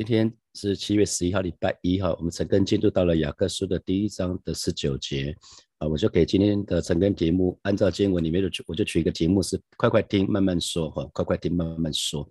[0.00, 5.36] 今天是七月十一号，礼拜一哈，我们陈根进入到了雅各书的第一章的十九节
[5.76, 12.26] 啊，我就给今天的陈根题目，按照经文里面的，我就取一个题目是“快快听，慢慢说”哈，快快听，慢慢说。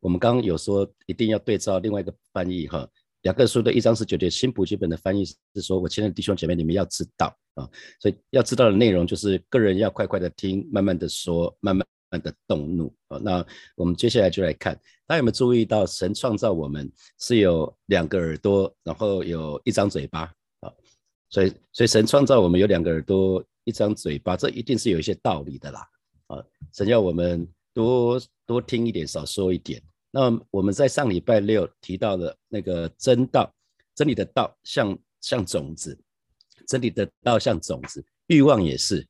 [0.00, 2.84] 我们刚刚有说一定要对照另外一个翻译哈，
[3.22, 7.70] 雅各书的一章十九节新普基本的翻译是说，我亲爱的弟兄姐妹，你们要知道啊，
[8.00, 11.86] 所以要知道的内容就是个人要快快的听，慢慢的说，慢慢。
[12.16, 13.44] 的动怒啊，那
[13.74, 14.74] 我们接下来就来看，
[15.06, 20.20] 大家有没有注意到，神创造我们是有两个耳朵，然后有一张嘴巴
[20.60, 20.72] 啊，
[21.28, 25.86] 所以所以神创造我们有两个耳朵，一张嘴巴，这一定是有一些道理的啦
[26.28, 29.82] 啊，神要我们多多听一点，少说一点。
[30.10, 33.52] 那我们在上礼拜六提到的那个真道，
[33.94, 35.98] 真理的道像像种子，
[36.66, 39.06] 真理的道像种子，欲望也是。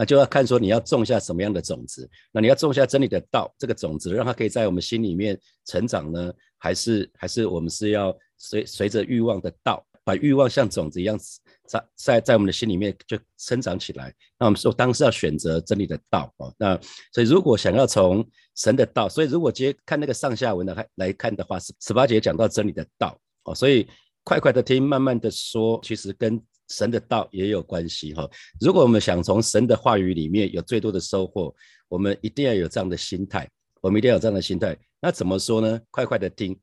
[0.00, 2.08] 那就要看说你要种下什么样的种子。
[2.32, 6.32] 那你要种下真理的道这个种子，让它可以在我们心里面成长呢？
[6.56, 11.18] 还是还是我们是要随随着欲望的道，把欲望像种子一样
[11.66, 14.10] 在在在我们的心里面就生长起来？
[14.38, 16.50] 那我们说当时要选择真理的道啊。
[16.56, 16.80] 那
[17.12, 23.86] 所以如果想要从神的道，所以如果接看那个上下文的来看的话，十十八节讲到真理的道哦，所以
[24.24, 26.42] 快快的听，慢慢的说，其实跟。
[26.70, 28.26] 神的道也有关系哈。
[28.60, 31.54] 如果我们想从神的话语里面有最多的收获，
[31.88, 33.46] 我们一定要有这样的心态。
[33.82, 34.76] 我们一定要有这样的心态。
[35.00, 35.80] 那怎么说呢？
[35.90, 36.54] 快快的听。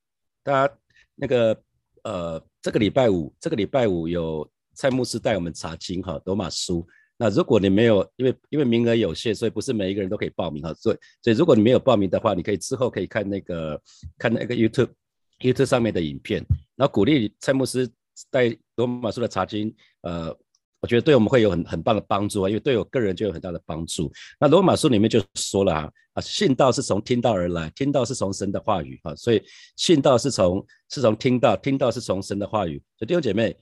[0.44, 0.74] 大家
[1.16, 1.60] 那个
[2.04, 6.88] 呃，这个礼拜五，这个礼拜五有蔡牧师带我们查经哈，罗马书。
[7.18, 10.74] 那如果你没有，因为因为名额有限，所以不是每一个人都可以报名哈。
[10.76, 13.82] 所以所以如果你没有报名的话，你可以之后可以看那个
[14.18, 14.92] 看那个 YouTube
[15.40, 16.44] YouTube 上面的影片，
[16.76, 17.90] 然后鼓励蔡牧师。
[18.30, 20.36] 带罗马书的查经，呃，
[20.80, 24.12] 我觉得对我们会有很很棒的帮助啊，因为对我个人就有很大的帮助。
[24.40, 29.44] 那罗马书里面就说了啊，啊，信道是从听道而来，听道是从神的话语啊，所以
[29.76, 32.82] 信道是从是从听到，听到是从神的话语。
[32.98, 33.58] 所以弟兄姐妹，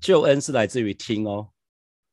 [0.00, 1.48] 救恩是来自于听哦，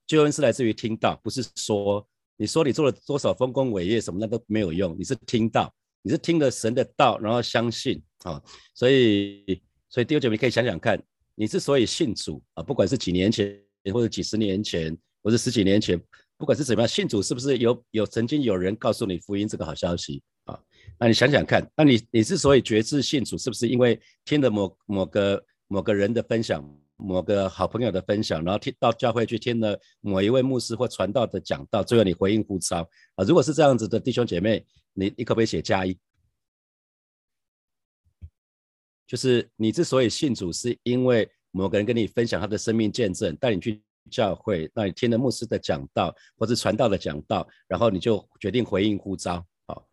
[0.05, 8.41] 救恩是来自于听到，不是说你说你做了多少丰功伟业什么那都没有用，你是听到，你是听了神的道，然后相信啊，
[8.73, 11.01] 所以所以弟兄姐妹可以想想看。
[11.39, 13.61] 你之所以信主啊，不管是几年前
[13.93, 16.01] 或者几十年前，或者十几年前，
[16.35, 20.59] 不管是怎么样，信主是不是有有曾经有人告诉你福音这个好消息啊？
[20.99, 32.77] 那你想想看，那你你之所以决志信主，是不是因为听了某某个某个人的分享，某个好朋友的分享，然后听到教会去听了某一位牧师或传道的讲道，最后你回应呼召
[33.13, 33.23] 啊？
[33.23, 35.95] 如果是这样子的弟兄姐妹，你你可不可以写加一？
[39.07, 43.81] 就是你之所以信主，是因为某个人跟你分享他的生命见证，带你去
[44.11, 49.87] 教会，那你听了牧师的讲道或者传道的讲道，然后你就决定回应呼召，好，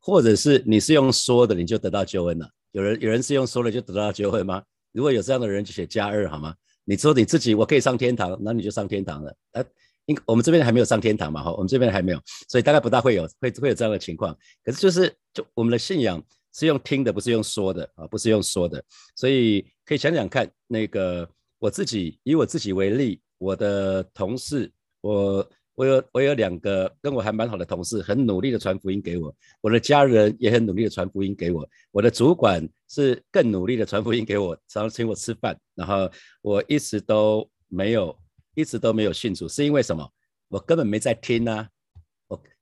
[0.00, 2.50] 或者是你是用说的，你就得到救恩了。
[2.72, 4.62] 有人有人是用说的就得到救恩吗？
[4.92, 6.54] 如果有这样的人，就写加二好吗？
[6.84, 9.36] 你说你自己我可以上天堂，那你就上天堂了。
[9.52, 9.64] 呃，
[10.06, 14.34] 应我们这边还没有上天堂嘛，哈，我们这边还没有，所以大概不大会有会会有这样的情况。
[14.64, 16.22] 可是就是就我们的信仰。
[16.52, 18.82] 是用听的，不是用说的啊，不是用说的，
[19.14, 21.28] 所以可以想想看，那个
[21.58, 36.10] 我自己以我自己为例，我的同事，我我有我有两个跟我还蛮好的同事，很努力的传福音给我，我的家人也很努力的传福音给我，我的主管是更努力的传福音给我，常常请我吃饭，然后
[36.42, 38.16] 我一直都没有，
[38.54, 40.06] 一直都没有信主，是因为什么？
[40.48, 41.68] 我根本没在听啊。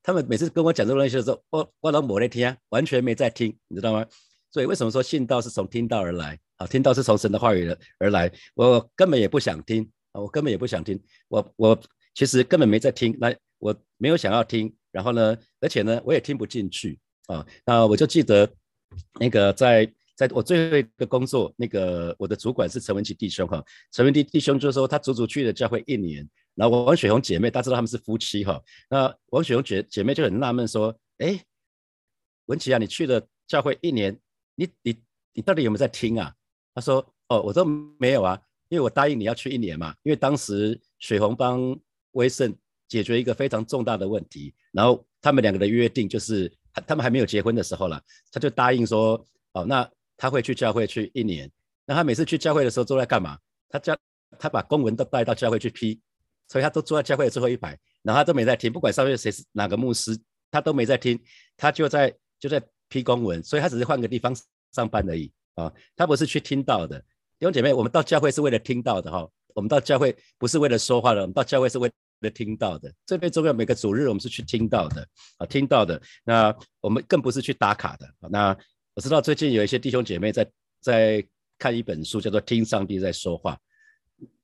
[0.08, 4.06] 他们每次跟我讲这个东西的时候，我我都没在听，完全没在听，你知道吗？
[4.50, 6.38] 所以为什么说信道是从听道而来？
[6.56, 10.98] 啊，听道是从神的话语而来，我根本也不想听啊，我根本也不想听，
[11.28, 11.78] 我我
[12.14, 17.46] 其实根本没在听，那我没有想要听，然后呢，而且呢，我也听不进去啊。
[17.66, 18.50] 那我就记得
[19.20, 26.26] 那个在在我最后一个工作，那个我的主管是陈文琪弟兄哈，陈文琪弟兄就说他足足去了教会一年。
[26.58, 28.60] 然后王雪红姐妹，大家知道他们是夫妻哈。
[28.91, 31.41] 那王雪红姐姐妹就很纳闷说：“哎，
[32.46, 34.19] 文琪啊，你去了教会一年，
[34.56, 34.96] 你你
[35.34, 36.34] 你到底有没有在听啊？”
[36.74, 36.99] 她说
[37.31, 38.37] ：“哦，我都没有啊，
[38.70, 39.94] 因为我答应你要去一年嘛。
[40.02, 41.78] 因为当时雪红帮
[42.12, 42.52] 威盛
[42.88, 48.02] 解决一个非常重大的问题，然后他们两个的约定就是他他们还没有结婚的时候了，
[48.32, 51.49] 他就答应说：哦，那他会去教会去一年。
[51.87, 53.38] 那他每次去教会的时候都在干嘛？
[53.69, 53.96] 他教
[54.40, 56.00] 他把公文都带到教会去批。”
[56.49, 60.19] 所以他都坐在教会的最后一排，然后他都没在听，不管上面谁是哪个牧师，
[60.50, 61.21] 他都没在听，
[61.56, 64.35] 他就在就在批公文，所以他只是换个地方
[64.73, 66.99] 上班而已啊，他不是去听到的。
[67.39, 71.91] 弟兄姐妹，我们到教会是为了听到的哈，我们到教会不是为了说话的，我们到教会是为
[72.21, 72.93] 了听到的。
[73.06, 75.06] 最最重要，每个主日我们是去听到的
[75.37, 76.00] 啊，听到的。
[76.25, 78.09] 那我们更不是去打卡的。
[78.31, 78.56] 那
[78.95, 80.50] 我知道最近有一些弟兄姐妹在
[80.81, 81.25] 在
[81.59, 83.55] 看一本书，叫做《听上帝在说话》。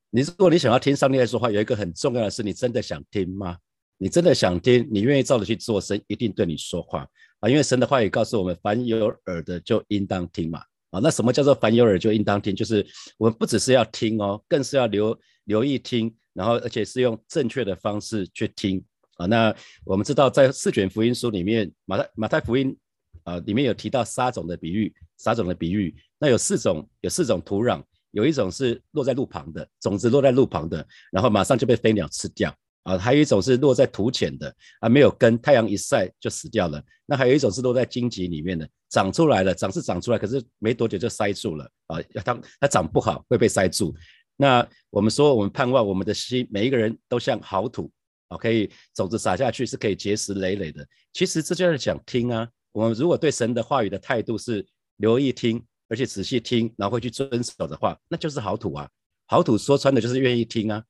[0.09, 3.57] 你如果你想要听上帝在说话，有一个很重要的是，你真的想听吗？
[3.97, 7.07] 你真的想听，你愿意照着去做，神一定对你说话
[7.39, 7.49] 啊！
[7.49, 10.59] 因为神的话语告诉我们，凡有耳的就应当听嘛
[10.91, 10.99] 啊！
[11.01, 12.53] 那什么叫做凡有耳就应当听？
[12.53, 12.85] 就是
[13.17, 18.83] 我们不只是要听哦，更是要留留意听，然后而且是用正确的方式去听
[19.15, 19.25] 啊！
[19.27, 19.55] 那
[19.85, 22.77] 我们知道，在四卷福音书里面，马太马太福音
[23.23, 27.81] 啊里面有提到撒种的比喻，撒种的比喻，那有四种有四种土壤。
[28.15, 32.97] 有一种是落在路旁的种子，落在路旁的，然后马上就被飞鸟吃掉啊。
[32.97, 36.81] 还有一种是落在土浅的啊，没有根，太阳一晒就死掉了。
[37.05, 41.99] 那还有一种是落在荆棘里面的，长出来了，长是长出来，可是没多久就塞住了啊。
[42.23, 43.93] 它它长不好会被塞住。
[44.37, 47.91] 那我们说，我们盼望我们的心，每一个人都像好土
[48.29, 50.87] 啊，可以种子撒下去是可以结实累累的。
[51.11, 52.47] 其实这就是讲听啊。
[52.71, 54.65] 我们如果对神的话语的态度是
[54.95, 55.61] 留意听。
[55.87, 58.89] 而且仔细听，然后会去遵守的话，那就是好土啊。
[59.27, 60.83] 好土说穿的就是愿意听啊，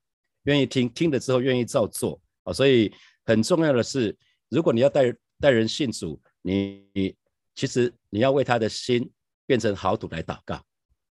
[0.43, 2.51] 愿意听，听了之后愿意照做啊。
[2.51, 2.93] 所以
[3.25, 4.15] 很重要的是，
[4.49, 7.15] 如果你要带带人信主，你
[7.55, 9.09] 其实你要为他的心
[9.45, 10.61] 变成好土来祷告。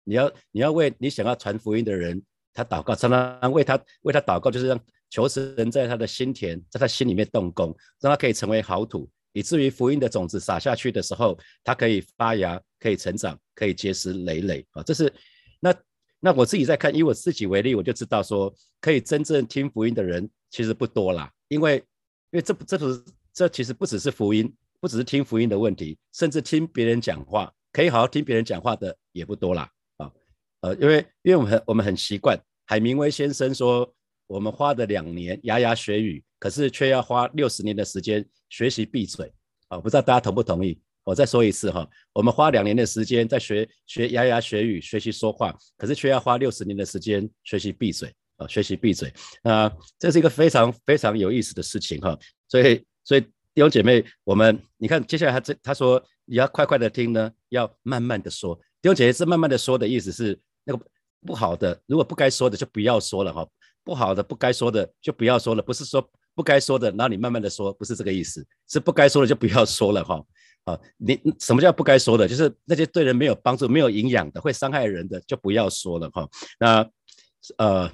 [0.04, 2.22] 你要你要为你想要传福音的人
[2.54, 4.80] 他祷告，常常为他为他祷告，就是让
[5.10, 9.10] 求神在他的心田，在他心里面动工，让他可以成为好土。
[9.34, 14.82] 以至于福音的种子撒下去的时候，它可以发芽，可以成长，可以结实累累啊！
[14.84, 15.12] 这是
[15.60, 15.76] 那
[16.20, 21.32] 那我自己在看，以我自己为例，我就知道说，可以真正听福音的人其实不多啦。
[21.48, 21.78] 因为
[22.32, 23.04] 因为这这不是
[23.34, 30.12] 这其实不只是福音，不只是听福音的问题，甚至听别人讲话，可以好好听别人讲话的也不多啦啊！
[30.62, 33.94] 呃，因为因为我们很我们很习惯，海明威先生说，
[34.28, 36.24] 我们花的两年牙牙学语。
[36.42, 39.30] 可是却要花六十年的时间学习闭嘴
[39.68, 39.78] 啊！
[39.78, 40.80] 不知道大家同不同意？
[41.04, 48.48] 我再说一次哈，我们花两年的时间在学学牙牙学语，学习说话，可是却要花六十年的时间学习闭嘴啊！
[48.48, 49.12] 学习闭嘴
[49.44, 49.72] 啊！
[49.98, 52.18] 这是一个非常非常有意思的事情哈！
[52.48, 58.56] 所以所以弟兄姐妹，我们你看接下来他这他说你要快快的听呢，要慢慢的说。
[58.82, 60.86] 弟兄姐妹是慢慢的说的意思是那个
[61.26, 63.48] 不好的，如果不该说的就不要说了哈，
[63.84, 66.08] 不好的不该说的就不要说了，不是说。
[66.36, 70.24] 不该说的，然后你慢慢的说，不是这个意思，是不该说的就不要说了哈。
[70.66, 72.28] 啊，你什么叫不该说的？
[72.28, 76.30] 就是那些对人没有帮助、没有营养的、会伤害人的，就不要说了哈。
[76.60, 76.90] 那
[77.58, 77.92] 呃，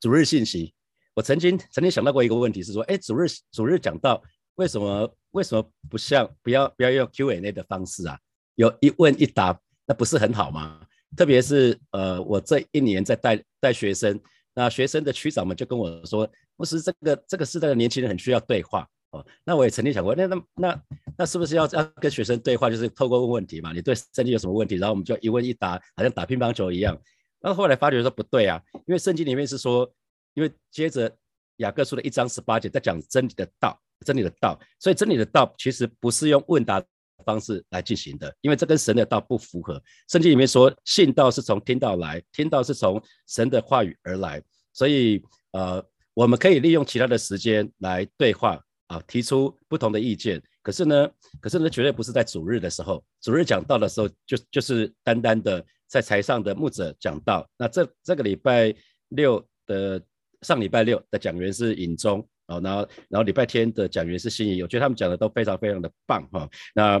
[0.00, 0.72] 主日信息，
[1.14, 4.22] 我曾经曾经想到过一个问题，是说，哎，主日主日讲到
[4.54, 8.18] 为什么为什么不像不要不要用 Q&A 的方式啊？
[8.54, 10.80] 有一问一答，那不是很好吗？
[11.16, 14.18] 特别是呃，我这一年在带带学生。
[14.54, 19.24] 那学生的区长们就跟我说，不是这个这个时代的年轻人很需要对话哦。
[19.44, 20.82] 那我也曾经想过，那那那
[21.18, 23.72] 那是不是要要跟学生对话，就是透过问问题嘛？
[23.72, 24.76] 你对圣经有什么问题？
[24.76, 26.96] 然后我们就一问一答，好像打乒乓球一样。
[27.40, 29.90] 那后来发觉说不对啊，因为圣经里面是说，
[30.34, 31.14] 因为接着
[31.56, 36.82] 雅各书的一章十八节在讲真理的道，真理的道，所以真理的道其实不是用问答。
[37.24, 39.82] 方式来进行的，因为这跟神的道不符合。
[40.08, 44.40] 圣经里面说，信道是从听到来，听到是从神的话语而来。
[44.72, 45.20] 所以，
[45.50, 45.84] 呃，
[46.14, 48.58] 我们可以利用其他的时间来对话
[48.88, 50.42] 啊，提出不同的意见。
[50.62, 51.08] 可是呢，
[51.40, 53.02] 可是呢，绝对不是在主日的时候。
[53.22, 57.48] 主日讲道的时候，就就是单单的在台上的牧者讲道。
[57.56, 58.74] 那这这个礼拜
[59.10, 60.02] 六的
[60.42, 62.28] 上礼拜六的讲员是尹中。
[62.48, 66.48] 哦，然后，然后礼拜天的讲员是心仪，我觉得他们讲的都非常非常的棒哈。
[66.74, 66.98] 那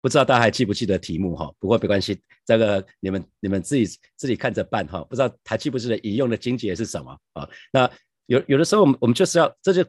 [0.00, 1.48] 不知道大家还记不记得题目哈？
[1.60, 5.04] 不过没关系，这个你们你们自己自己看着办哈。
[5.04, 7.48] 不知道还记不记得引用的经节是什么啊？
[7.72, 7.88] 那
[8.26, 9.84] 有有的时候我们我们就是要这就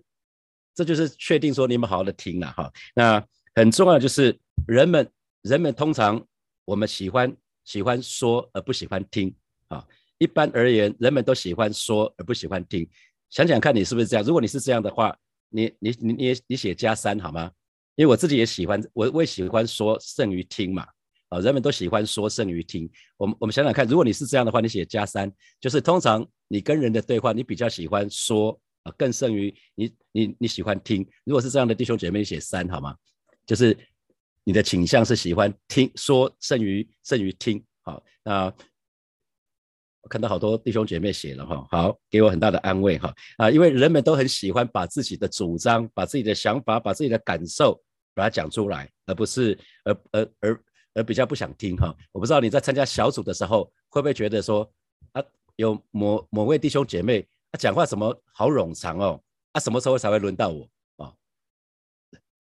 [0.79, 2.71] 这就是确定说你们好好的听了哈。
[2.95, 3.21] 那
[3.53, 5.05] 很重要就是人们
[5.41, 6.25] 人们通常
[6.63, 9.35] 我们喜欢喜欢说而不喜欢听
[9.67, 9.85] 啊。
[10.19, 12.89] 一般而言，人们都喜欢说而不喜欢听。
[13.29, 14.25] 想想看你是不是这样？
[14.25, 15.13] 如果你是这样的话，
[15.49, 17.51] 你你你你你写加三好吗？
[17.95, 20.87] 因为我自己也喜欢，我我也喜欢说胜于听嘛。
[21.27, 22.89] 啊，人们都喜欢说胜于听。
[23.17, 28.57] 我们我们想想看，如果你是这样的话，你写加三，就是通常你跟人的对话，你比较喜欢说
[28.97, 31.05] 更胜于你你你喜欢听。
[31.23, 32.95] 如果是这样的弟兄姐妹，写三好吗？
[33.45, 33.77] 就是
[34.43, 37.63] 你的倾向是喜欢听说胜于胜于听。
[37.81, 38.53] 好，那。
[40.01, 47.77] 我看到好多弟兄姐妹写了哈，好，给我很大的安慰哈啊，因为人们都很喜欢把自己的主张、把自己的想法、把自己的感受
[48.13, 51.93] 把它讲出来，而不是而而而而比较不想听哈。
[52.13, 54.71] 我不知道你在参加小组的时候会不会觉得说
[55.11, 55.21] 啊，
[55.57, 59.21] 有某某位弟兄姐妹他讲话怎么好冗长哦，
[59.53, 61.11] 啊，什么时候才会轮到我啊？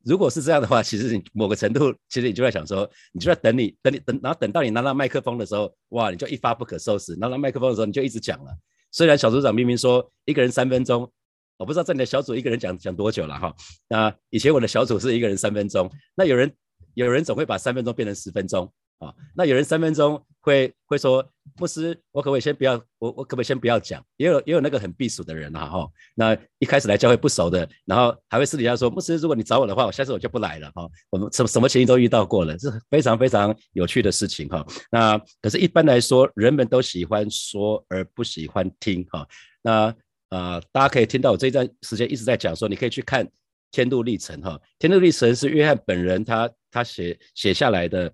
[0.05, 7.17] 如果是这样的话， 其实你某个程度，其实你就在想说，你就在等你等你等，然后等到你拿到麦克风的时候，哇，你就一发不可收拾。
[7.17, 8.50] 拿到麦克风的时候，你就一直讲了。
[8.93, 11.11] 虽然小组长明明说一个人三分钟，
[11.57, 13.55] 我不知道在你的小组一个人讲讲多久了哈。
[13.88, 16.55] 那以前我的小组是一个人三分钟，那有人
[16.95, 18.71] 有人总会把三分钟变成十分钟。
[18.99, 21.25] 啊，那有人三分钟会会说，
[21.57, 24.05] 牧师，我可不可以先不要，我我可不可以先不要讲？
[24.17, 34.67] 也有也有那个很避暑的人啊，哈，那一开始来教会不熟的，然后还会私底下说，牧师，如果你找我的话，我下次我就不来了，哈，我们什么什么情形都遇到过了，是非常非常有趣的事情，哈。
[34.90, 39.26] 那可是，一般来说，人们都喜欢说而不喜欢听，哈。
[39.62, 39.95] 那
[40.31, 43.25] 啊，大家可以听到我这一段时间一直在讲说，你可以去看
[43.71, 48.12] 《天路历程》，哈，《天路历程》是约翰本人他他写写下来的。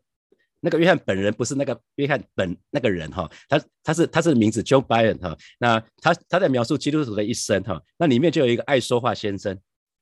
[0.64, 9.60] 那个约翰本人不是那个约翰本那个人哈，他他是他是名字 Joe Biden 哈，那他他在描述基督徒的一生哈，那里面就有一个爱说话先生，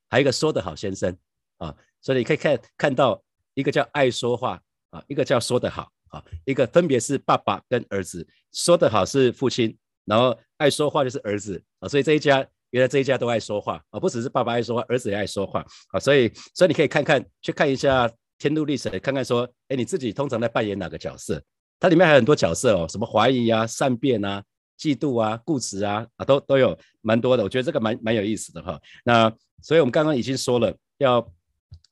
[0.09, 1.13] 还有一个说得好先生
[1.57, 3.21] 啊，所以你可以看看到
[3.55, 4.57] 一个叫爱说话
[4.91, 12.37] 啊，一个叫说得好啊，一个分别是爸爸跟儿子，说得好是父亲，然后爱说话就是儿子啊，所以这一家
[12.69, 15.59] 原来这一家都爱说话啊，不只是爸爸爱说话，儿子也爱说话
[15.91, 18.09] 啊，所以所以你可以看看去看一下。
[18.43, 21.41] 天路历程，看看说，哎，你自己通常在扮演哪个角色？
[21.79, 24.43] 它里面还有很多角色哦，什么怀疑啊、善变啊、
[24.77, 27.43] 嫉妒啊、固执啊，啊，都都有蛮多的。
[27.43, 28.77] 我觉得这个蛮蛮有意思的哈。
[29.05, 31.33] 那所以我们刚刚已经说了，要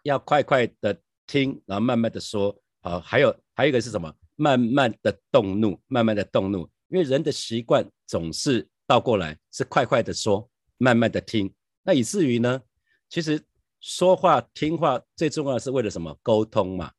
[0.04, 0.94] 要快快的
[1.26, 2.54] 听，然后慢慢的说。
[2.82, 4.14] 好，还有还有一个是什么？
[4.36, 11.50] 慢慢的动怒，慢慢的动怒，因为人的习惯总是倒过来，是快快的说，慢慢的听。
[11.82, 12.62] 那以至于呢，
[13.10, 13.42] 其实。
[13.82, 16.16] 说话听话最重要的是为了什么？
[16.22, 16.92] 沟通嘛，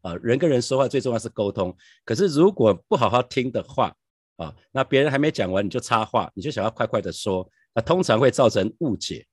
[0.00, 1.76] 啊，人跟人说话最重要是沟通。
[2.04, 3.94] 可是如果不好好听的话，
[4.36, 9.26] 啊，那别人还没讲完你就插话，你就想要快快的说，那通常会造成误解。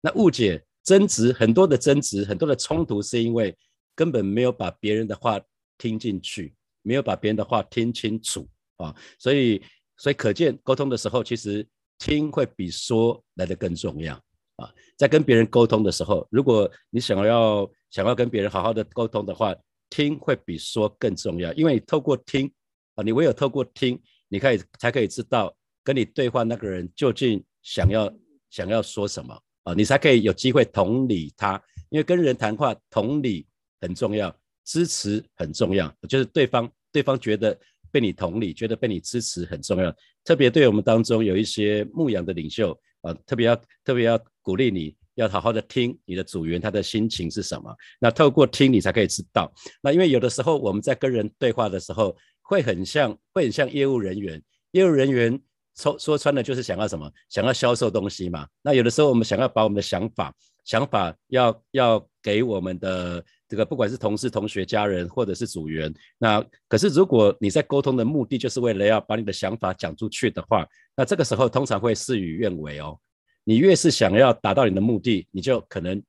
[0.00, 3.56] 那误解、争执很多的争执、很多的冲突，是因为
[3.96, 5.40] 根本没有把别人的话
[5.76, 8.94] 听进去，没有把别人的话听清楚啊。
[9.18, 9.60] 所以，
[9.96, 11.66] 所以可见沟通的时候，其实
[11.98, 14.20] 听会比说来的更重要。
[14.56, 19.54] 啊，在跟别人沟通的时候，如果你想要想要跟别人好好的沟通的话，
[19.90, 22.50] 听会比说更重要，因为你透过听
[22.94, 28.12] 啊，你唯有透过听，你可以才可以知道跟你对话那个人究竟想要
[28.50, 29.36] 想要说什么。
[29.64, 33.46] 啊，你才可以有机会同理他，因为跟人谈话同理
[33.80, 34.34] 很重要，
[34.64, 37.58] 支持很重要，就是对方对方觉得
[37.90, 39.90] 被你同理，觉得被你支持很重要，
[40.22, 42.78] 特别对我们当中有一些牧养的领袖。
[43.00, 47.74] 啊，特别要特别要鼓励你，要好好的听你的组员他的心情是什么。
[47.98, 49.50] 那透过听你才可以知道。
[49.82, 54.40] 那因为有的时候我们在跟人对话的时候，会很像会很像业务人员。
[54.72, 55.40] 业务人员
[55.76, 57.10] 说说穿了就是想要什么？
[57.30, 58.46] 想要销售东西嘛。
[58.62, 60.32] 那有的时候我们想要把我们的想法
[60.64, 65.92] 想法要要给我们的这个不管是同事、同学、家人或者是组员。
[66.18, 70.66] 那可是如果你在沟通的目的就是为了要把你的想法讲出去的话。
[70.96, 72.96] 那这个时候通常会事与愿违哦。
[73.44, 76.02] 你越是想要达到你的目的，你就可能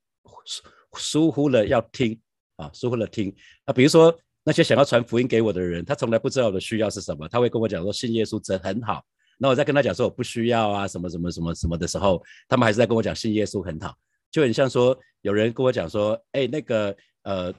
[0.44, 0.62] 疏
[0.94, 2.18] 疏忽了要听
[2.56, 3.34] 啊，疏忽了听。
[3.66, 9.04] 那比如说那些想要传福音给我的人，他从来不知道我的需要是什么，他会跟我讲说信耶稣真很好。
[9.38, 13.94] 那我在跟他讲说我不需要啊，什么什么什么什么的时候，他们还是在跟我讲信耶稣很好，
[14.30, 17.54] 就很像说有人跟我讲说，哎，那个呃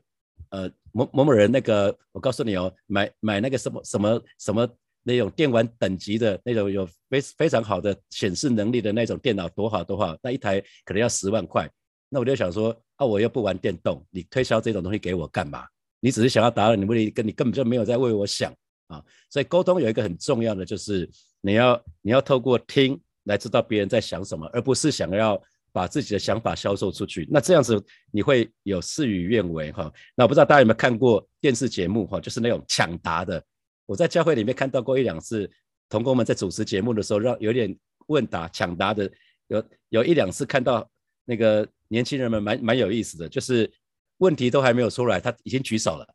[0.49, 4.67] 呃某某某人那个，我告诉你哦，买买那个什么什么什么。
[5.07, 11.69] 那种电玩等级的那种有非非常好的显示能力的那种电脑多好多好，那一台可能要十万块。
[12.09, 15.65] 那我就想说，啊，我又不玩电动，你推销这种东西给我干嘛？
[16.01, 18.53] 你只是想要达到你目的，跟你根本就没有在为我想
[18.87, 19.01] 啊。
[19.29, 21.09] 所以沟通有一个很重要的，就是
[21.39, 27.25] 你要你要透过听来知道别人在想什么，而不是想要把自己的想法销售出去。
[27.31, 29.89] 那这样子你会有事与愿违哈。
[30.15, 33.41] 那我不知道大家有没有看过电视节目哈，就是那种抢答的。
[33.87, 35.49] 我在教会里面看到过一两次，
[35.89, 37.75] 同工们在主持节目的时候，让有点
[38.07, 39.09] 问答抢答的，
[39.47, 40.87] 有有一两次看到
[41.25, 43.71] 那个年轻人们蛮蛮有意思的，就是
[44.17, 46.05] 问题都还没有出来，他已经举手了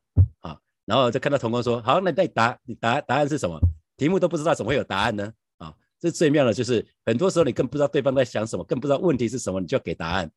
[0.41, 3.59] 啊，然后就看到同工说：“好，那你答，你答答案是什么？
[3.97, 10.31] 题目都不知道，怎么会有答案呢？”啊，这最妙的，就是很多时候你更不知道对方在想什么，更不知道问题是什么，你就给答案，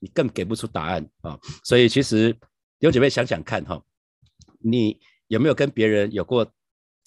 [0.00, 1.38] 你更给不出答案啊。
[1.64, 3.82] 所以其实弟兄姐妹想想看哈，
[4.58, 6.50] 你有没有跟别人有过？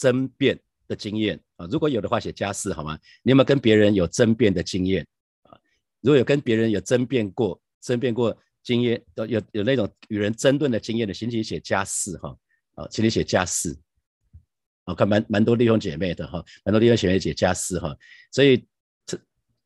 [0.01, 2.97] 争辩的经验啊，如果有的话写加四好吗？
[3.21, 5.05] 你有没有跟别人有争辩的经验
[5.43, 5.55] 啊？
[6.01, 12.35] 如果有跟别人有争辩过、争辩过经验，有有有那种与人争论的经验的，请你写加四哈
[12.73, 13.79] 啊，请你写加四。
[14.85, 17.95] 我看蛮蛮多弟兄姐妹的哈，蛮多弟兄姐妹写加四哈，
[18.31, 18.65] 所以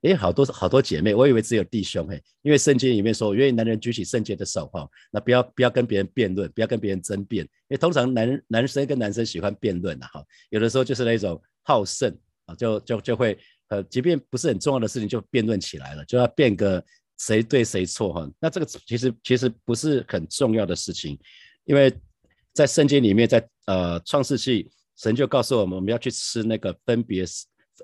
[0.06, 13.36] 哎，好多好多姐妹，我以为只有弟兄嘿，因为圣经里面说，愿意男人举起圣洁的手哈，那不要不要跟别人辩论，不要跟别人争辩，因为通常男男生跟男生喜欢辩论的哈，有的时候就是那种好胜啊，就就就会
[13.70, 16.84] 呃，即便不是很重要的事情就辩论起来了，就要辩个
[17.18, 21.18] 谁对谁错哈，那这个其实其实不是很重要的事情，
[21.64, 21.92] 因为
[22.54, 27.26] 在圣经里面，在呃创世纪，神就告诉我们，我们要去吃那个分别。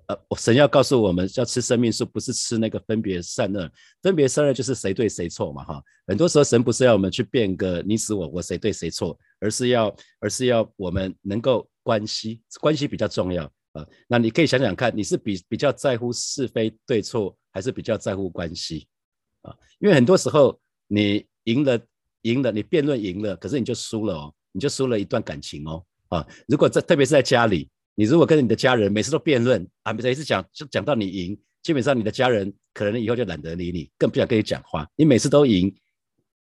[0.07, 3.69] 呃，神要告诉我们要吃生命树，不是吃那个分别善恶。
[4.01, 5.83] 分别善恶就是谁对谁错嘛，哈。
[6.07, 13.43] 很多时候神不是要我们去变个你死我活，谁对谁错，而是要，而是要我们能够关系，关系比较重要
[13.73, 13.85] 啊。
[14.07, 18.87] 那你可以想想看，你是比比较在乎是非对错，还是比较在乎关系
[19.41, 19.53] 啊？
[19.79, 20.57] 因为很多时候
[20.87, 21.79] 你赢了，
[22.21, 26.25] 赢了，你辩论赢了，可是你就输了哦，你就输了一段感情哦，啊。
[26.47, 27.69] 如果在特别是在家里。
[27.95, 34.87] 你如果跟你的家人每次都辩论啊，每次讲就讲到你赢，基本上你的家人可能以后就懒得理你，更不想跟你讲话。
[34.95, 35.73] 你每次都赢，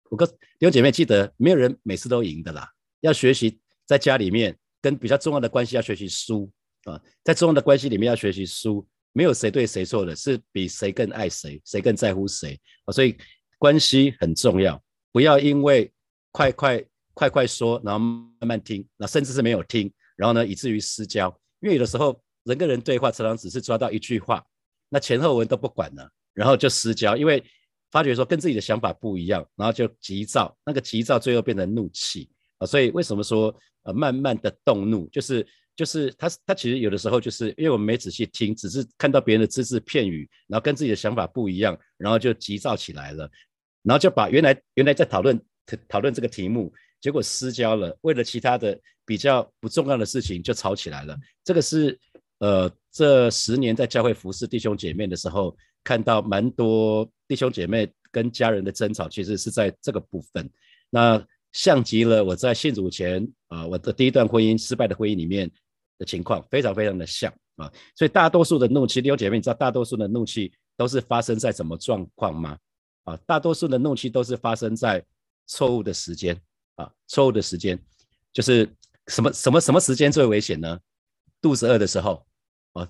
[0.10, 2.70] 我跟弟兄姐妹记得，没有人每次都赢的啦。
[3.02, 6.52] 要学习在家里面跟比较重要的关系要学习输
[6.84, 12.92] 啊，在重要的关系里面要学习输，没有谁对谁错的，是比谁更爱谁，谁更在乎谁啊。
[12.92, 13.16] 所以
[13.58, 15.92] 关系很重要，不要因为
[16.32, 19.92] 快快快快说，然后慢慢听，那甚至是没有听。
[20.18, 21.30] 然后呢，以至于失焦，
[21.62, 24.44] 因为有的时候人跟人对话，常常只是抓到一句话，
[24.90, 27.42] 那前后文都不管了，然后就失焦，因为
[27.92, 32.66] 发觉说跟自己的想法不一样，然后就急躁，那个急躁最后变成怒气啊。
[32.66, 43.30] 所以为什么说呃慢慢的动怒，就是就是他他其实有的时候就是因为我们没仔细听，只是看到别人的只字片语，然后跟自己的想法不一样，然后就急躁起来了，
[43.84, 45.40] 然后就把原来原来在讨论
[45.88, 46.74] 讨论这个题目。
[47.00, 51.18] 结果私交了，为了其他的比较不重要的事情就吵起来了。
[51.44, 51.98] 这个是
[52.40, 60.50] 呃，这十年在教会服侍弟兄姐妹的时候，看到蛮多弟兄姐妹跟家人的争吵，其实是在这个部分。
[60.90, 61.24] 那
[61.54, 65.50] 像极了我在信主前啊，我的第一段婚姻失败的婚姻里面
[65.98, 67.72] 的情况，非常非常的像啊。
[67.96, 72.58] 所以大多数的怒气，弟兄姐妹，你知道大多数的怒气都是发生在什么状况吗？
[73.06, 75.04] 啊，大多数的怒气都是发生在
[75.48, 76.40] 错误的时间。
[76.78, 77.78] 啊，错误的时间
[78.34, 78.68] 就是
[79.08, 80.80] 什么什么什么时间最危险呢？
[81.40, 82.26] 肚子饿的时候，
[82.74, 82.90] 啊，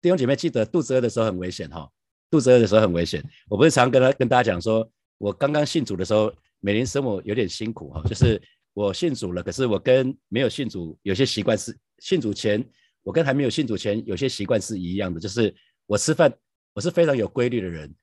[0.00, 1.90] 弟兄姐妹记得肚子饿的时候很危险哈，
[2.30, 3.22] 肚子饿的时候很危险。
[3.48, 8.40] 我不是常跟他跟大家讲说，我刚刚信主的时候，每年生活有点辛苦哈，就是
[8.72, 12.64] 我信主了，可是我跟没有信主有些习惯是，信主前
[13.02, 15.54] 我跟还没有信主前有些习惯是一样的，就是
[15.86, 16.32] 我吃饭
[16.72, 17.94] 我是非常有规律的人，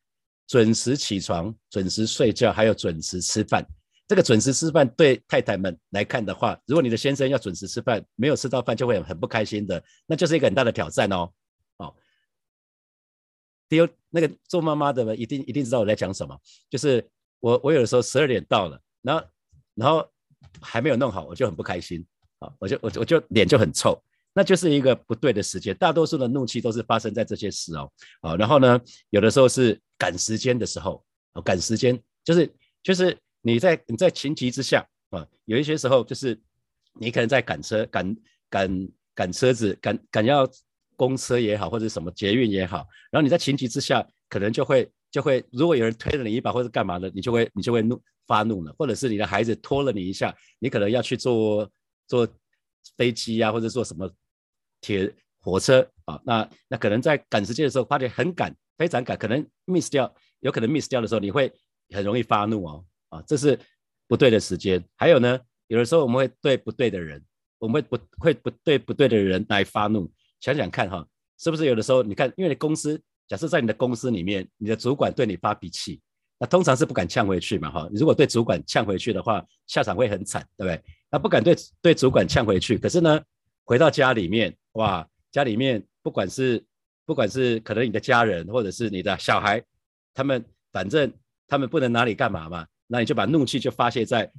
[0.47, 3.65] 准时起床，准时睡觉，还有准时吃饭。
[4.09, 11.31] 这个准时吃饭对太太们来看的话，如果你的先生要准时吃饭，没有吃到饭就会很不开心的，那就是一个很大的挑战哦。
[11.77, 11.93] 哦，
[13.69, 16.35] 第二，那个做妈妈的一定一定知道我在讲什么，
[16.71, 17.07] 就是
[17.39, 19.25] 我我有的时候十二点到了，然后
[19.75, 20.09] 然后
[20.59, 22.03] 还没有弄好，我就很不开心
[22.39, 24.01] 啊，我就我就我就脸就很臭，
[24.33, 25.77] 那就是一个不对的时间。
[25.77, 27.91] 大多数的怒气都是发生在这些事哦。
[28.21, 31.05] 啊，然后呢，有的时候是赶时间的时候，
[31.45, 33.15] 赶时间就是就是。
[33.41, 36.39] 你在你在情急之下啊，有一些时候就是
[36.99, 38.15] 你可能在赶车、赶
[38.49, 40.49] 赶赶车子、赶赶要
[40.95, 51.71] 公车也好，或者什么捷运也好，然后你在情急之下，可能就会就会，如果有人推了你一把或者干嘛的，你就会你就会怒发怒了，或者是你的孩子拖了你一下，你可能要去坐
[52.07, 52.27] 坐
[52.97, 54.11] 飞机啊，或者坐什么
[54.81, 61.51] 铁火车啊，那那可能在赶时间的时候发觉很赶，非常赶，可能 miss 掉，有可能 miss 掉的时候，你会
[61.95, 62.85] 很容易发怒哦。
[63.27, 63.59] 这是
[64.07, 64.83] 不对的时间。
[64.95, 67.23] 还有呢，有的时候我们会对不对的人，
[67.57, 70.11] 我们会不会不对不对的人来发怒？
[70.39, 71.05] 想想看哈，
[71.37, 76.01] 是不是有的时候你看，因为你公司假设在你的公司里面，你的主管对你发脾气，
[76.39, 77.89] 那通常是不敢呛回去嘛哈。
[77.91, 80.81] 你如果对主管呛回去的话，下场会很惨，对不对？
[81.11, 83.21] 那不敢对对主管呛回去，可是呢，
[83.65, 86.63] 回到家里面，哇，家里面不管是
[87.05, 89.61] 不管是可能你的家人或者是你的小孩，
[90.13, 91.11] 他们反正
[91.47, 92.65] 他们不能拿你干嘛嘛。
[92.91, 94.29] 那你就把怒气就发泄在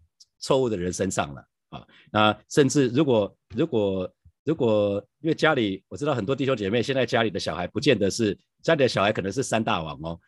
[0.40, 1.86] 错误的人身上了啊！
[2.10, 4.12] 那甚至如果如果
[4.44, 10.18] 如果因为家里我知道很多弟兄姐妹现在家里的小孩不见得是家里的小孩可能是三大王哦，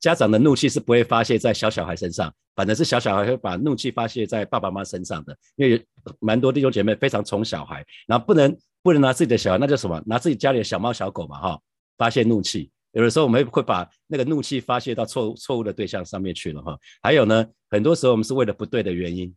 [0.00, 5.86] 家长的怒气是不会发泄在小小孩身上，反正是小小孩会把怒气发泄在爸爸妈妈身上的，因为
[6.20, 10.02] 蛮多弟兄姐妹非常宠小孩，然后不能不能拿自己的小孩，那叫什么？
[10.06, 11.60] 拿自己家里的小猫小狗嘛哈，
[11.98, 12.70] 发泄怒气。
[12.92, 16.78] 有的时候我们会把那个怒气发泄到错错误的对象上面去了哈。
[17.02, 19.34] 还有呢，很多时候我们是为了不对的原因，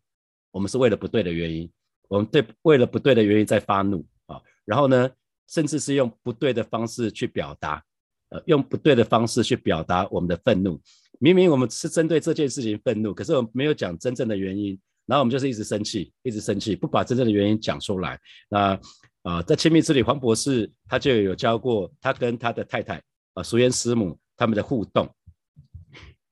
[0.52, 1.70] 我们是为了不对的原因，
[2.08, 4.42] 我们对为了不对的原因在发怒啊。
[4.66, 5.10] 然后呢，
[5.50, 7.84] 甚至是用不对的方式去表达
[8.30, 10.80] 呃，用不对的方式去表达我们的愤怒。
[11.20, 18.20] 明明我们是针对这件事情愤怒，可是我们没有讲真正的原因，然后我们就是一直生气，一直生气，不把真正的原因讲出来。
[18.50, 18.80] 那
[19.24, 23.00] 啊，在亲密之旅，黄博士他就有教过他跟他的太太
[23.34, 25.10] 啊，淑妍师母他们的互动。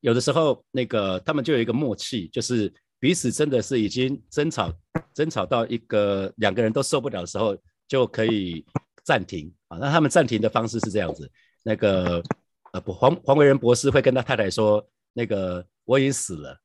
[0.02, 4.72] 有的时候，那个他们就有一个默契，就是彼此真的是已经争吵，
[5.14, 7.58] 争吵到一个两个人都受不了的时候，
[7.88, 8.66] 就可以
[9.04, 9.78] 暂停啊。
[9.78, 11.30] 那他们暂停的方式是这样子，
[11.64, 12.24] 那个
[12.72, 16.58] 呃，不，黄黄维仁博士会跟他太太说，那个我已经死了，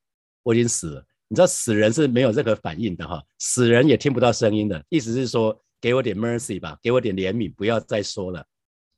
[0.43, 1.05] 我已经死了。
[1.27, 5.59] 你知道死人是没有任何反应的哈，死人也听不到声音的，意思是说。
[5.81, 8.43] 给我点 mercy 吧，给我点怜悯，不要再说了，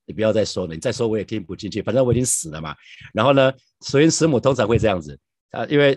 [0.08, 2.74] 你不要再说了，你再说我也听不进去，反正我已经死了嘛。
[3.14, 5.20] 然后呢，所以师母通常会这样子
[5.52, 5.96] 啊，因为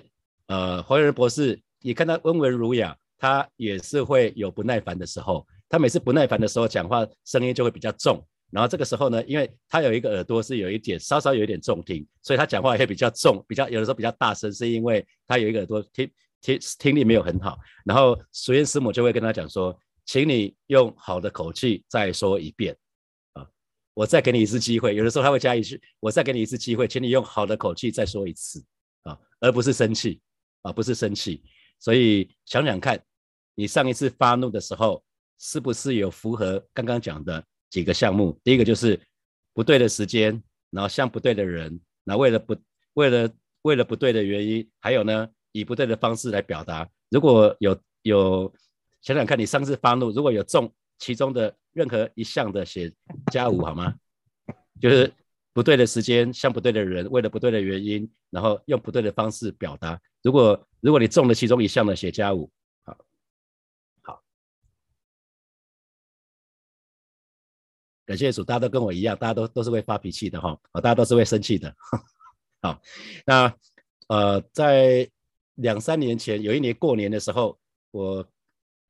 [0.48, 8.20] 呃，黄仁博士，你看他温文儒雅，他也是会有不耐烦的时候，他每次不耐烦的时候讲话声音就会比较重。
[8.50, 16.10] 然后这个时候呢，因为他有一个耳朵是有一点稍稍有一点重听，所以他讲话也比较重，比较有的时候比较大声，是因为他有一个耳朵听
[16.42, 17.56] 听听力没有很好。
[17.84, 19.78] 然后苏燕师母就会跟他讲说。
[20.06, 22.76] 请你用好的口气再说一遍！
[24.00, 24.94] 我再给你一次机会。
[24.94, 28.64] 有的时候他会加一句：“我再给你一次机会，请你用好的口气再说一次
[29.02, 30.18] 啊，而不是生气
[30.62, 31.42] 啊，不是生气。”
[31.78, 32.98] 所以想想看，
[33.54, 35.04] 你上一次发怒的时候，
[35.38, 38.40] 是不是有符合刚刚讲的几个项目？
[38.42, 38.98] 第一个就是
[39.52, 42.56] 不对的时间，然后像不对的人，那为了不
[42.94, 46.88] 为了为了不对的原因，还有呢，以不对的方式来表达。
[47.10, 48.50] 如果有有。
[49.02, 52.92] 想想看，你上次发怒，如果有中其中的任何一项的写
[53.32, 53.94] 加五好吗？
[54.80, 55.12] 就是
[55.52, 60.00] 不对的时间，像不对的人，为了不对的原因，然后用不对的方式表达。
[60.22, 62.50] 如果如果你中了其中一项的写加五，
[62.84, 62.96] 好，
[64.02, 64.22] 好，
[68.06, 71.74] 感谢主，大家都跟我一样，大家都都是会发脾气的哈，啊，大家都是会生气的。
[72.62, 72.80] 好，
[73.26, 73.54] 那
[74.08, 75.10] 呃，在
[75.54, 77.58] 两三年前，有一年过年的时候，
[77.90, 78.26] 我。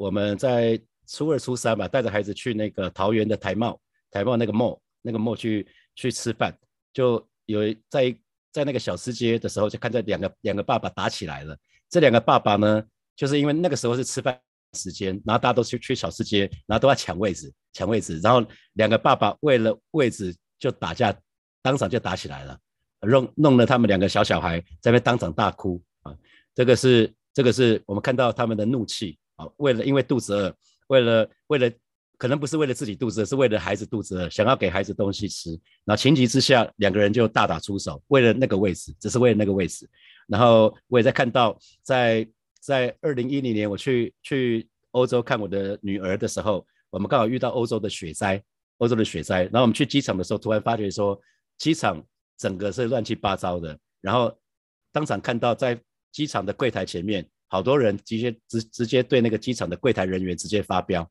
[0.01, 3.79] 我们在初二、初三吧，带着孩子去那个桃园的台茂，
[4.13, 6.57] 台茂那个茂，那个茂去去吃饭，
[6.93, 8.17] 就有在
[8.53, 11.57] 在那个小吃街的时候，就看到两个两个爸爸打起来了。
[11.89, 12.83] 这两个爸爸呢，
[13.17, 14.41] 就是因为那个时候是吃饭
[14.75, 21.13] 时间，然后大家都去去小吃街，然后都要抢位置，抢位置，然后两个爸爸为了位置就打架，
[21.61, 22.57] 当场就打起来了，
[23.01, 26.17] 弄弄了他们两个小小孩在那边当场大哭啊！
[26.55, 29.49] 这个是这个是我们看到他们的怒气啊。
[29.57, 30.55] 为了因为肚子饿，
[30.91, 31.71] 为了为了
[32.19, 35.51] 可能不是为了自己肚子饿，是为了孩子肚子饿，想要给孩子东西吃。
[35.85, 39.89] 然后情急之下，两个人就大打出手，为了那个位置，只是为了那个位置。
[40.27, 42.29] 然后我也在看到，在
[42.61, 48.43] 在二零一零年我去去欧洲看我的女儿的时候，我们刚好遇到欧洲的雪灾，
[48.79, 49.45] 欧洲的雪灾。
[49.45, 51.19] 然后我们去机场的时候，突然发觉说
[51.57, 52.05] 机场
[52.37, 53.79] 整个是乱七八糟的。
[54.01, 54.37] 然后
[54.93, 57.25] 当场看到在机场的柜台前面。
[57.51, 61.03] 好多人直接直直接对那个机场的柜台人员直接发飙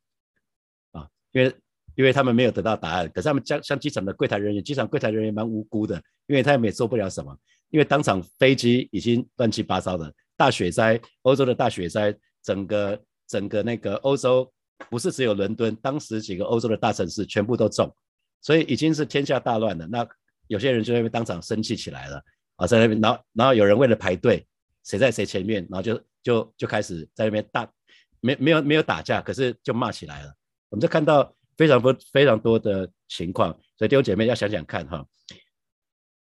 [0.94, 1.54] 啊，因为
[1.96, 7.38] 因为他们没有得到答案，可是他们像像机场的柜台人员，机场柜台人员蛮无辜的，因为他们也做不了什么，
[7.72, 12.98] 因为当场飞机已经乱七八糟的，大雪灾，欧洲的大雪灾，整个
[13.28, 14.50] 整个那个欧洲
[14.90, 17.94] 不是只有伦敦，当时几个欧洲的大城市全部都中，
[18.40, 19.86] 所以已经是天下大乱了。
[19.88, 20.08] 那
[20.48, 22.24] 有些人就那边当场生气起来了
[22.56, 24.48] 啊，在那边，然后然后有人为了排队，
[24.86, 26.02] 谁在谁前面，然后就。
[26.24, 27.70] 就就开始在那边打，
[28.22, 30.34] 没没有没有打架，可是就骂起来了。
[30.70, 35.06] 我们就看到非常多非常多的情况，所以弟兄姐妹要想想看哈。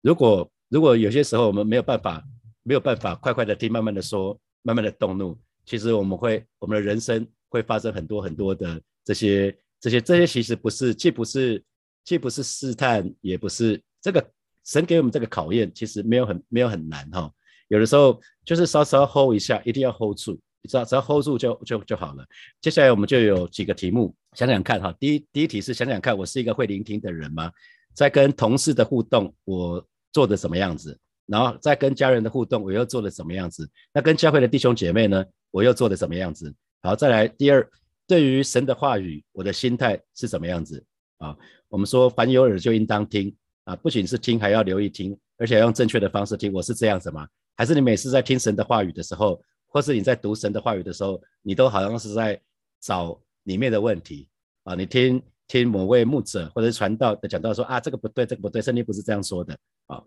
[0.01, 2.23] 如果如果有些时候我们没有办法
[2.63, 11.63] 没有办法快快的听，慢慢的说，慢慢的动怒，其实我们会我们的人生会发生很多很多的这些这些这些，其实不是既不是
[12.03, 14.31] 既不是试探，也不是这个
[14.63, 17.31] 神给我们这个考验，其实没有很没有很难哈。
[17.67, 22.25] 有的时候就是稍稍 hold 一下，一定要 hold 住，只要，只要 hold 住就就就好了。
[22.59, 24.93] 接下来我们就有几个题目，想想看哈。
[24.99, 27.51] 第一第一题是想想看，我是一个会聆听的人吗？
[27.93, 30.97] 在跟同事的互动，我做的什么样子？
[31.27, 33.69] 然后在跟家人的互动，我又做的什么样子？
[33.93, 36.53] 那跟教会的弟兄姐妹呢，我又做的什么样子？
[36.81, 37.69] 好，再来第二，
[38.07, 40.83] 对于神的话语，我的心态是怎么样子？
[41.19, 41.37] 啊，
[41.69, 43.33] 我们说凡有耳就应当听
[43.65, 46.51] 啊，不仅是听，还要留意听，而且要用正确的方式听。
[46.51, 47.27] 我是这样子吗？
[47.55, 52.39] 还是你每次在听神的话语的时候，或是你在读神的话语的时候，你都好像是在
[52.79, 54.27] 找里面的问题
[54.63, 54.75] 啊？
[54.75, 60.01] 你听听某位牧者或者是传道的讲到说啊，这个不对，这个不对，圣经不是这样说的啊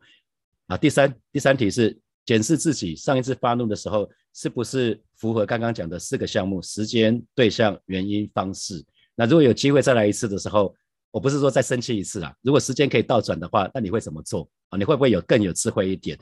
[0.66, 0.76] 啊。
[0.76, 8.85] 第三第三题是检视自己上一次发怒的时候是不是符合刚刚讲的四个项目：时间、对象、原因、方式。
[9.14, 10.74] 那如果有机会再来一次的时候，
[11.11, 12.35] 我不是说再生气一次啊。
[12.42, 14.76] 如果时间可以倒转的话，那你会怎么做啊？
[14.76, 16.18] 你会不会有更有智慧一点？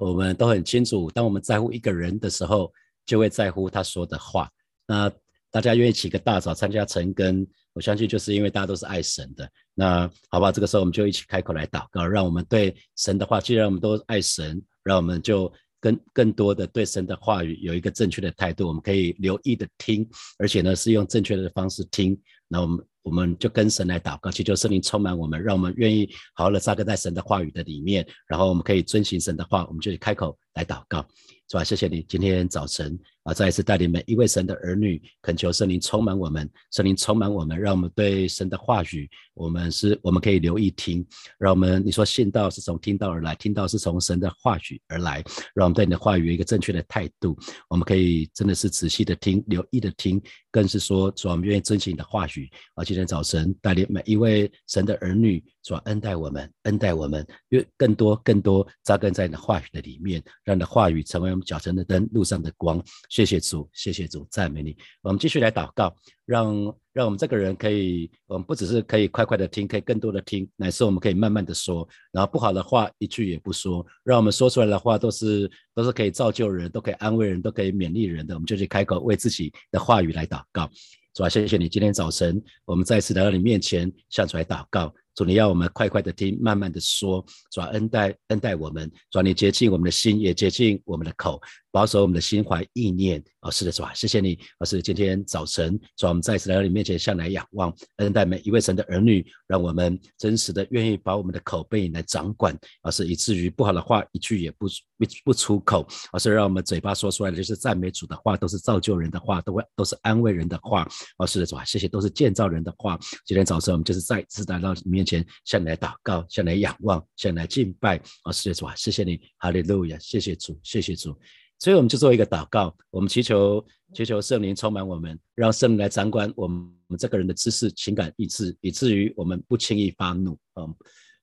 [0.00, 2.72] 我们都很清楚，当我们在乎一个人的时候，
[3.04, 4.50] 就会在乎他说的话。
[4.86, 5.12] 那
[5.50, 9.46] 大家愿意起个大早参加晨更，我相信就是因为大家都是爱神的。
[9.74, 20.08] 那好吧，这个时候我们就一起开口来祷告，让我们对神的话，既然我们都爱神，让我们就更更多的对神的话语有一个正确的态度，我们可以留意的听，
[20.38, 22.18] 而且呢是用正确的方式听。
[22.48, 31.06] 那我们我们就跟神来祷告，祈求圣灵充满我们，让我们愿意好好的扎根在神的话语的里面，然后我们可以遵行神的话，我们就开口来祷告。
[31.48, 31.64] 是吧？
[31.64, 41.04] 谢谢你今天早晨啊，再一次带领每一位神的儿女，恳求圣灵充满我们，圣灵充满我们，让我们对神的话语，我们是我们可以留意听，
[41.40, 47.36] 让我们你说信道是从听到而来，听到是从神的话语而来，让我们对你的话语有一个正确的态度，
[47.68, 52.84] 我们可以真的是仔细的听，留意的听，更是说主，我们愿意遵循你的话语啊。
[52.84, 61.44] 且早晨带领每一位神的儿女，主恩待我们，恩待我们，越更多更多扎根在你的话语的里面，让你的话语成为我们。
[61.50, 62.80] 脚前的灯，路上的光。
[63.08, 64.76] 谢谢主，谢谢主，赞美你。
[65.02, 65.92] 我们继续来祷告，
[66.24, 66.54] 让
[66.92, 71.88] 让我们这个人可以，我们不只是可以快快的听，可以更多的听，乃是我们可以慢慢的说。
[72.12, 78.34] 然后不好的话一句也不说，让我们说出来的话都是都是可以造就人，都可以安慰人，都可以勉励人的。
[78.34, 80.70] 我们就去开口为自己的话语来祷告。
[81.12, 84.94] 主啊，谢谢你，今天早晨我们再次来到你面前，向主来祷告。
[85.14, 87.24] 主，你要我们快快的听，慢慢的说。
[87.50, 93.22] 主啊恩待恩待我们，主啊你洁净我们的心，也洁净我们的口，保守我们的心怀意念。
[93.40, 94.38] 哦，是的，主啊，谢谢你。
[94.58, 104.66] 哦是今天早晨，主啊我们再次来到你面前，向来仰望，恩待每一位神的儿女，让我们真实的愿意把我们的口被你来掌管，而是以至于不好的话一句也不
[104.98, 110.86] 不不出口，而是让我们嘴巴说出来的就是赞美主的话，都是造就人的话，都会都是安慰人的话。
[111.16, 112.98] 哦，是的，主啊，谢谢，都是建造人的话。
[113.24, 117.96] 今天早晨我们就是再次来到你面前，向你来祷告，向你来仰望，向你来敬拜。
[118.24, 121.16] 哦，是的，主啊，谢谢你，哈利路亚，谢谢主，谢谢主。
[121.58, 126.58] 所以我们就做一个祷告，我们祈求祈求圣灵充满我们，让圣灵来掌管我们
[126.88, 130.38] 我们这个人的知识、情感、意志，以至于我们不轻易发怒。
[130.54, 130.74] 嗯，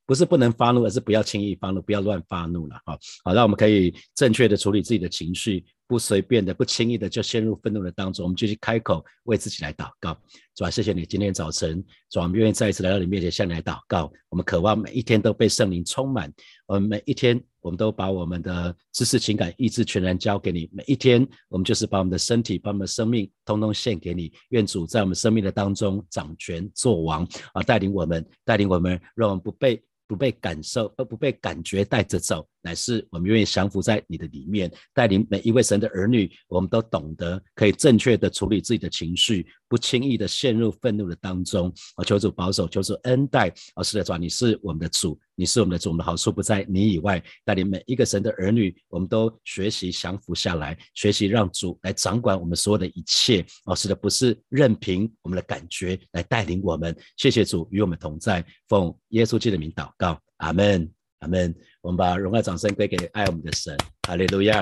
[0.05, 2.75] 不是不能发怒，而是不要轻易发怒，不要乱发怒了。
[2.85, 5.63] 哈，好，让我们可以正确的处理自己的情绪。
[5.87, 10.15] 不随便的、不轻易的就陷入愤怒的当中，我们就去开口为自己来祷告，
[10.53, 14.11] 主啊，谢谢你今天早晨，主啊，我们愿意再一次来到你面前向你来祷告。
[14.29, 16.31] 我们渴望每一天都被圣灵充满，
[16.65, 20.69] 我们每一天我们都把我们的知识、情感、意志全然交给你。
[20.73, 24.31] 每一天我们就是把我们的身体、把我们的生命通通献给你。
[24.49, 29.81] 愿主在我们生命的当中掌权作王啊，带领我们，带领我们，让我们不被。
[30.09, 41.71] 不被感受，而不被感觉带着走，乃是我们愿意降服在你的里面，带领每一位神的儿女，我们都懂得可以正确的处理自己的情绪，不轻易的陷入愤怒的当中。
[41.95, 43.53] 啊，求主保守，求主恩待。
[43.75, 45.17] 啊，是的，主，你是我们的主。
[45.39, 47.23] 你是我们的主，我们好处不在你以外。
[47.45, 53.45] 带领每一个神的儿女，我们都学习降服下来，学习让主来掌管我们所有的一切。
[53.65, 56.95] 哦，是的，不是任凭我们的感觉来带领我们。
[57.17, 61.53] 谢谢主与我们同在，奉耶稣基督的名祷告，阿门，阿门。
[61.81, 63.77] 我们把荣耀掌声归给爱我们的神，
[64.07, 64.61] 哈利路亚。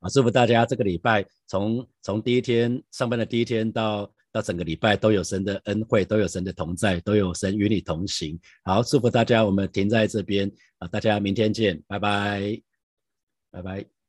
[0.00, 4.10] 啊，祝福大家这个礼拜从从第一天上班的第一天到。
[4.32, 8.38] 到整个礼拜都有神的恩惠，都有神的同在，都有神与你同行。
[8.62, 12.62] 好，祝福大家，我们停在这边啊，大家明天见，拜拜，
[13.50, 13.99] 拜拜。